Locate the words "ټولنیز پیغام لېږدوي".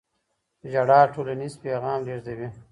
1.13-2.47